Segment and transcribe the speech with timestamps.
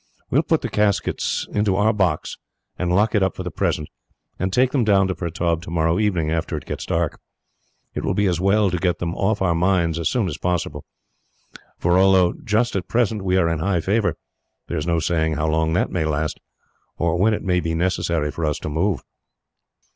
[0.31, 2.39] "We will put the caskets into our box,
[2.75, 3.87] and lock it up for the present,
[4.39, 7.21] and take them down to Pertaub tomorrow evening, after it gets dark.
[7.93, 10.85] It will be as well to get them off our minds, as soon as possible,
[11.77, 14.17] for although just at present we are in high favour,
[14.65, 16.39] there is no saying how long it may last,
[16.97, 19.03] or when it may be necessary for us to move."